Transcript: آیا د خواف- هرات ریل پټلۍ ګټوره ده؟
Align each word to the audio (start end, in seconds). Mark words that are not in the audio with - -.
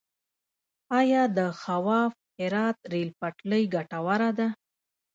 آیا 0.99 1.23
د 1.37 1.39
خواف- 1.59 2.11
هرات 2.39 2.77
ریل 2.91 3.09
پټلۍ 3.19 3.63
ګټوره 3.75 4.29
ده؟ 4.37 4.47